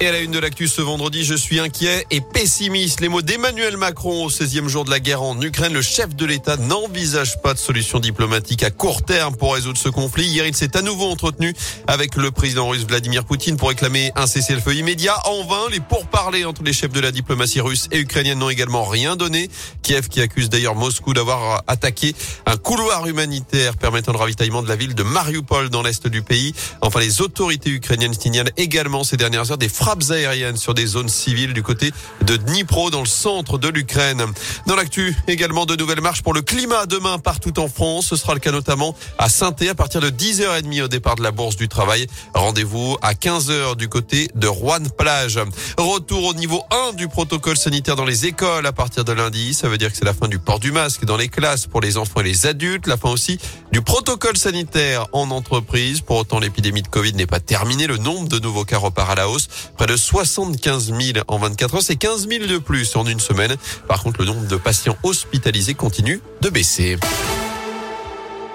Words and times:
Et 0.00 0.06
à 0.06 0.12
la 0.12 0.20
une 0.20 0.30
de 0.30 0.38
l'actu 0.38 0.68
ce 0.68 0.80
vendredi, 0.80 1.24
je 1.24 1.34
suis 1.34 1.58
inquiet 1.58 2.06
et 2.12 2.20
pessimiste. 2.20 3.00
Les 3.00 3.08
mots 3.08 3.20
d'Emmanuel 3.20 3.76
Macron 3.76 4.26
au 4.26 4.30
16e 4.30 4.68
jour 4.68 4.84
de 4.84 4.90
la 4.90 5.00
guerre 5.00 5.22
en 5.22 5.40
Ukraine. 5.42 5.72
Le 5.72 5.82
chef 5.82 6.14
de 6.14 6.24
l'État 6.24 6.56
n'envisage 6.56 7.42
pas 7.42 7.52
de 7.52 7.58
solution 7.58 7.98
diplomatique 7.98 8.62
à 8.62 8.70
court 8.70 9.02
terme 9.02 9.34
pour 9.34 9.54
résoudre 9.54 9.76
ce 9.76 9.88
conflit. 9.88 10.28
Hier, 10.28 10.46
il 10.46 10.54
s'est 10.54 10.76
à 10.76 10.82
nouveau 10.82 11.10
entretenu 11.10 11.52
avec 11.88 12.14
le 12.14 12.30
président 12.30 12.68
russe 12.68 12.86
Vladimir 12.86 13.24
Poutine 13.24 13.56
pour 13.56 13.70
réclamer 13.70 14.12
un 14.14 14.28
cessez-le-feu 14.28 14.76
immédiat. 14.76 15.16
En 15.24 15.44
vain, 15.44 15.68
les 15.72 15.80
pourparlers 15.80 16.44
entre 16.44 16.62
les 16.62 16.72
chefs 16.72 16.92
de 16.92 17.00
la 17.00 17.10
diplomatie 17.10 17.60
russe 17.60 17.88
et 17.90 17.98
ukrainienne 17.98 18.38
n'ont 18.38 18.50
également 18.50 18.84
rien 18.84 19.16
donné. 19.16 19.50
Kiev 19.82 20.06
qui 20.06 20.20
accuse 20.20 20.48
d'ailleurs 20.48 20.76
Moscou 20.76 21.12
d'avoir 21.12 21.64
attaqué 21.66 22.14
un 22.46 22.56
couloir 22.56 23.08
humanitaire 23.08 23.76
permettant 23.76 24.12
le 24.12 24.18
ravitaillement 24.18 24.62
de 24.62 24.68
la 24.68 24.76
ville 24.76 24.94
de 24.94 25.02
Mariupol 25.02 25.70
dans 25.70 25.82
l'est 25.82 26.06
du 26.06 26.22
pays. 26.22 26.54
Enfin, 26.82 27.00
les 27.00 27.20
autorités 27.20 27.70
ukrainiennes 27.70 28.14
signalent 28.14 28.52
également 28.56 29.02
ces 29.02 29.16
dernières 29.16 29.50
heures 29.50 29.58
des 29.58 29.68
frappes 29.68 29.87
aériennes 30.10 30.56
sur 30.56 30.74
des 30.74 30.86
zones 30.86 31.08
civiles 31.08 31.52
du 31.52 31.62
côté 31.62 31.92
de 32.22 32.36
Dnipro 32.36 32.90
dans 32.90 33.00
le 33.00 33.06
centre 33.06 33.58
de 33.58 33.68
l'Ukraine. 33.68 34.22
Dans 34.66 34.76
l'actu, 34.76 35.16
également 35.26 35.66
de 35.66 35.76
nouvelles 35.76 36.00
marches 36.00 36.22
pour 36.22 36.34
le 36.34 36.42
climat 36.42 36.86
demain 36.86 37.18
partout 37.18 37.58
en 37.58 37.68
France. 37.68 38.06
Ce 38.08 38.16
sera 38.16 38.34
le 38.34 38.40
cas 38.40 38.52
notamment 38.52 38.94
à 39.18 39.28
saint 39.28 39.54
à 39.68 39.74
partir 39.74 40.00
de 40.00 40.10
10h30 40.10 40.82
au 40.82 40.88
départ 40.88 41.16
de 41.16 41.22
la 41.22 41.30
Bourse 41.30 41.56
du 41.56 41.68
Travail. 41.68 42.06
Rendez-vous 42.34 42.96
à 43.00 43.14
15h 43.14 43.76
du 43.76 43.88
côté 43.88 44.28
de 44.34 44.46
Rouen-Plage. 44.46 45.40
Retour 45.78 46.24
au 46.24 46.34
niveau 46.34 46.62
1 46.90 46.92
du 46.92 47.08
protocole 47.08 47.56
sanitaire 47.56 47.96
dans 47.96 48.04
les 48.04 48.26
écoles 48.26 48.66
à 48.66 48.72
partir 48.72 49.04
de 49.04 49.12
lundi. 49.12 49.54
Ça 49.54 49.68
veut 49.68 49.78
dire 49.78 49.90
que 49.90 49.96
c'est 49.96 50.04
la 50.04 50.12
fin 50.12 50.28
du 50.28 50.38
port 50.38 50.60
du 50.60 50.70
masque 50.70 51.04
dans 51.06 51.16
les 51.16 51.28
classes 51.28 51.66
pour 51.66 51.80
les 51.80 51.96
enfants 51.96 52.20
et 52.20 52.24
les 52.24 52.46
adultes. 52.46 52.86
La 52.86 52.98
fin 52.98 53.10
aussi 53.10 53.38
du 53.72 53.80
protocole 53.80 54.36
sanitaire 54.36 55.06
en 55.12 55.30
entreprise. 55.30 56.02
Pour 56.02 56.18
autant, 56.18 56.40
l'épidémie 56.40 56.82
de 56.82 56.88
Covid 56.88 57.14
n'est 57.14 57.26
pas 57.26 57.40
terminée. 57.40 57.86
Le 57.86 57.96
nombre 57.96 58.28
de 58.28 58.38
nouveaux 58.38 58.64
cas 58.64 58.78
repart 58.78 59.10
à 59.10 59.14
la 59.14 59.28
hausse. 59.28 59.48
Près 59.78 59.86
de 59.86 59.96
75 59.96 60.92
000 60.92 61.24
en 61.28 61.38
24 61.38 61.76
heures. 61.76 61.82
C'est 61.82 61.96
15 61.96 62.28
000 62.28 62.46
de 62.46 62.58
plus 62.58 62.96
en 62.96 63.06
une 63.06 63.20
semaine. 63.20 63.56
Par 63.86 64.02
contre, 64.02 64.20
le 64.20 64.26
nombre 64.26 64.46
de 64.46 64.56
patients 64.56 64.96
hospitalisés 65.04 65.74
continue 65.74 66.20
de 66.42 66.50
baisser. 66.50 66.98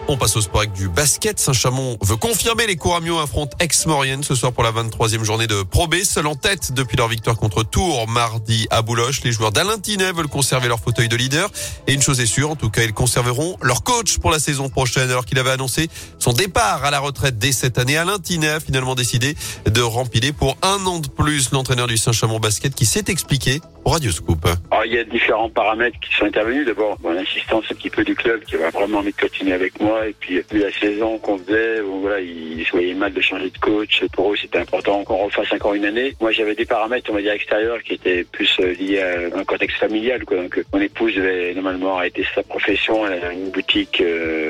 On 0.10 0.18
passe 0.18 0.36
au 0.36 0.42
sport 0.42 0.68
du 0.68 0.90
basket. 0.90 1.40
Saint-Chamond 1.40 1.98
veut 2.02 2.18
confirmer 2.18 2.68
les 2.68 2.76
Couramio 2.76 3.20
affrontent 3.20 3.56
Aix-Maurienne 3.62 4.22
ce 4.22 4.36
soir 4.36 4.52
pour 4.52 4.64
la 4.64 4.72
23e 4.72 5.24
journée 5.24 5.48
de 5.48 5.64
Pro 5.64 5.88
B. 5.88 5.96
Seul 6.04 6.28
en 6.28 6.36
tête 6.36 6.74
depuis 6.74 6.98
leur 6.98 7.08
victoire 7.08 7.38
contre 7.38 7.64
Tours 7.64 8.06
mardi 8.10 8.68
à 8.70 8.82
Bouloche. 8.82 9.24
Les 9.24 9.32
joueurs 9.32 9.54
d'Alain 9.54 9.80
Tinet 9.80 10.12
veulent 10.12 10.28
conserver 10.28 10.68
leur 10.68 10.80
fauteuil 10.80 11.08
de 11.08 11.16
leader. 11.16 11.50
Et 11.88 11.94
une 11.94 12.02
chose 12.02 12.20
est 12.20 12.26
sûre, 12.26 12.52
en 12.52 12.58
tout 12.58 12.70
cas, 12.70 12.84
ils 12.84 12.94
conserveront 12.94 13.56
leur 13.62 13.84
coach 13.84 14.18
pour 14.18 14.30
la 14.30 14.40
saison 14.40 14.68
prochaine 14.68 15.10
alors 15.10 15.26
qu'il 15.26 15.40
avait 15.40 15.52
annoncé 15.52 15.88
son 16.20 16.34
départ 16.34 16.84
à 16.84 16.92
la 16.92 17.00
retraite 17.00 17.38
dès 17.38 17.54
cette 17.54 17.78
année. 17.78 17.96
Alain 17.96 18.20
Tinet 18.20 18.50
a 18.50 18.60
finalement 18.60 18.96
décidé 18.96 19.36
de 19.66 19.82
rempiler 19.82 20.34
pour 20.34 20.58
un 20.64 20.86
an 20.86 21.00
de 21.00 21.08
plus 21.08 21.52
l'entraîneur 21.52 21.88
du 21.88 21.96
Saint-Chamond 21.96 22.42
basket 22.42 22.76
qui 22.76 22.86
s'est 22.86 23.06
expliqué 23.08 23.62
au 23.86 23.92
Radio 23.92 24.12
Scoop. 24.12 24.46
Alors, 24.72 24.86
il 24.86 24.94
y 24.94 24.98
a 24.98 25.04
différents 25.06 25.50
paramètres 25.50 25.98
qui 26.02 26.14
sont 26.16 26.26
intervenus. 26.26 26.66
D'abord, 26.66 26.98
bon, 27.00 27.14
l'insistance 27.14 27.66
un 27.72 27.76
petit 27.76 27.90
peu 27.90 28.04
du 28.04 28.16
club 28.16 28.44
qui 28.44 28.58
va 28.58 28.70
vraiment 28.70 29.02
continuer 29.20 29.54
avec 29.54 29.80
moi 29.80 29.93
et 30.02 30.14
puis, 30.20 30.42
plus 30.42 30.60
la 30.60 30.72
saison 30.72 31.18
qu'on 31.18 31.38
faisait, 31.38 31.80
voilà, 31.82 32.20
ils 32.20 32.66
voyaient 32.72 32.94
mal 32.94 33.14
de 33.14 33.22
changer 33.22 33.50
de 33.50 33.58
coach. 33.58 34.04
Pour 34.14 34.34
eux, 34.34 34.36
c'était 34.36 34.60
important 34.60 35.04
qu'on 35.04 35.26
refasse 35.26 35.52
encore 35.54 35.74
une 35.74 35.86
année. 35.86 36.14
Moi, 36.20 36.32
j'avais 36.32 36.56
des 36.56 36.66
paramètres, 36.66 37.10
on 37.12 37.16
va 37.16 37.22
dire, 37.22 37.34
extérieurs 37.34 37.82
qui 37.84 37.94
étaient 37.94 38.24
plus 38.24 38.58
euh, 38.60 38.74
liés 38.74 39.02
à 39.02 39.38
un 39.38 39.44
contexte 39.44 39.78
familial. 39.78 40.24
Donc, 40.26 40.64
mon 40.74 40.80
épouse 40.80 41.16
devait 41.16 41.54
normalement 41.54 41.98
arrêter 41.98 42.26
sa 42.34 42.44
profession. 42.44 43.08
Elle 43.08 43.24
a 43.24 43.34
une 43.34 43.50
boutique 43.50 44.02
euh, 44.02 44.43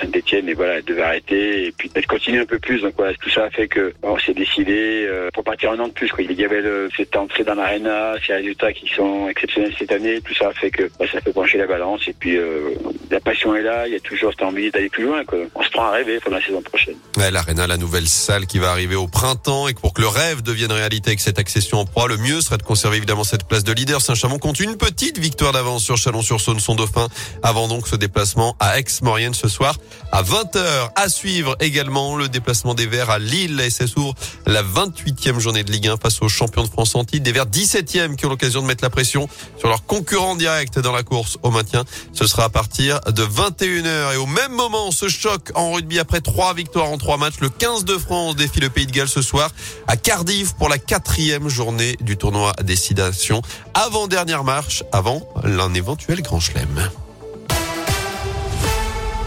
Saint-Etienne 0.00 0.48
et 0.48 0.54
voilà, 0.54 0.78
elle 0.78 0.84
devait 0.84 1.02
arrêter. 1.02 1.66
Et 1.66 1.72
puis, 1.72 1.90
elle 1.94 2.06
continue 2.06 2.40
un 2.40 2.46
peu 2.46 2.58
plus. 2.58 2.80
Donc, 2.80 2.94
voilà, 2.96 3.14
tout 3.14 3.30
ça 3.30 3.44
a 3.44 3.50
fait 3.50 3.68
que 3.68 3.92
on 4.02 4.18
s'est 4.18 4.34
décidé 4.34 5.06
euh, 5.08 5.30
pour 5.32 5.44
partir 5.44 5.72
un 5.72 5.78
an 5.78 5.88
de 5.88 5.92
plus. 5.92 6.08
Quoi. 6.10 6.24
Il 6.24 6.32
y 6.32 6.44
avait 6.44 6.60
le, 6.60 6.88
cette 6.96 7.14
entrée 7.16 7.44
dans 7.44 7.54
l'arena, 7.54 8.14
ces 8.26 8.34
résultats 8.34 8.72
qui 8.72 8.88
sont 8.88 9.28
exceptionnels 9.28 9.74
cette 9.78 9.92
année. 9.92 10.20
Tout 10.20 10.34
ça 10.34 10.48
a 10.48 10.52
fait 10.52 10.70
que 10.70 10.90
bah, 10.98 11.06
ça 11.12 11.20
fait 11.20 11.32
pencher 11.32 11.58
la 11.58 11.66
balance. 11.66 12.02
Et 12.06 12.12
puis, 12.12 12.36
euh, 12.36 12.70
la 13.10 13.20
passion 13.20 13.54
est 13.54 13.62
là. 13.62 13.86
Il 13.86 13.92
y 13.92 13.96
a 13.96 14.00
toujours 14.00 14.30
cette 14.32 14.42
envie 14.42 14.70
d'aller 14.70 14.88
plus 14.88 15.04
loin. 15.04 15.22
On 15.54 15.62
se 15.62 15.70
prend 15.70 15.84
à 15.84 15.90
rêver 15.90 16.20
pour 16.20 16.30
la 16.30 16.40
saison 16.40 16.62
prochaine. 16.62 16.96
Ouais, 17.16 17.30
L'Arena, 17.30 17.66
la 17.66 17.76
nouvelle 17.76 18.06
salle 18.06 18.46
qui 18.46 18.58
va 18.58 18.70
arriver 18.70 18.96
au 18.96 19.08
printemps 19.08 19.68
et 19.68 19.74
pour 19.74 19.92
que 19.92 20.00
le 20.00 20.08
rêve 20.08 20.42
devienne 20.42 20.72
réalité 20.72 21.10
avec 21.10 21.20
cette 21.20 21.38
accession 21.38 21.78
en 21.78 21.84
proie, 21.84 22.08
le 22.08 22.16
mieux 22.16 22.40
serait 22.40 22.58
de 22.58 22.62
conserver 22.62 22.96
évidemment 22.96 23.24
cette 23.24 23.46
place 23.46 23.64
de 23.64 23.72
leader. 23.72 24.00
Saint-Chamond 24.00 24.38
compte 24.38 24.60
une 24.60 24.76
petite 24.76 25.18
victoire 25.18 25.52
d'avance 25.52 25.84
sur 25.84 25.96
Chalon-sur-Saône, 25.96 26.60
son 26.60 26.74
dauphin, 26.74 27.08
avant 27.42 27.68
donc 27.68 27.88
ce 27.88 27.96
déplacement 27.96 28.56
à 28.60 28.78
Aix-Maurienne 28.78 29.34
ce 29.34 29.48
soir 29.48 29.76
à 30.12 30.22
20h. 30.22 30.90
À 30.96 31.08
suivre 31.08 31.56
également 31.60 32.16
le 32.16 32.28
déplacement 32.28 32.74
des 32.74 32.86
Verts 32.86 33.10
à 33.10 33.18
Lille. 33.18 33.60
Et 33.60 33.70
s'ouvre 33.70 34.14
la 34.46 34.62
28e 34.62 35.38
journée 35.38 35.64
de 35.64 35.70
Ligue 35.70 35.88
1 35.88 35.96
face 35.96 36.20
aux 36.22 36.28
champions 36.28 36.62
de 36.62 36.68
France 36.68 36.96
titre. 37.06 37.24
Des 37.24 37.32
Verts 37.32 37.46
17e 37.46 38.16
qui 38.16 38.26
ont 38.26 38.28
l'occasion 38.30 38.62
de 38.62 38.66
mettre 38.66 38.84
la 38.84 38.90
pression 38.90 39.28
sur 39.58 39.68
leur 39.68 39.84
concurrent 39.84 40.36
direct 40.36 40.78
dans 40.78 40.92
la 40.92 41.02
course 41.02 41.38
au 41.42 41.50
maintien. 41.50 41.84
Ce 42.12 42.26
sera 42.26 42.44
à 42.44 42.48
partir 42.48 43.00
de 43.00 43.22
21h 43.22 44.14
et 44.14 44.16
au 44.16 44.26
même 44.26 44.52
moment 44.52 44.90
ce 44.90 45.08
choc 45.08 45.50
en 45.54 45.72
rugby 45.72 45.98
après 45.98 46.20
trois 46.20 46.54
victoires 46.54 46.90
en 46.90 46.98
trois 46.98 47.16
matchs. 47.16 47.40
Le 47.40 47.48
15 47.48 47.84
de 47.84 47.98
France 47.98 48.36
défie 48.36 48.60
le 48.60 48.70
Pays 48.70 48.86
de 48.86 48.92
Galles 48.92 49.08
ce 49.08 49.22
soir 49.22 49.50
à 49.86 49.96
Cardiff 49.96 50.54
pour 50.54 50.68
la 50.68 50.78
quatrième 50.78 51.48
journée 51.48 51.96
du 52.00 52.16
tournoi 52.16 52.52
Destination. 52.62 53.42
Avant-dernière 53.74 54.44
marche, 54.44 54.84
avant 54.92 55.28
l'un 55.44 55.72
éventuel 55.74 56.22
grand 56.22 56.40
chelem. 56.40 56.90